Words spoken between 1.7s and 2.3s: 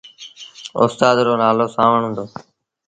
سآݩوڻ هُݩدو۔